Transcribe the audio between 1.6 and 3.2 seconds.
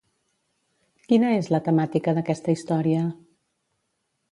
temàtica d'aquesta història?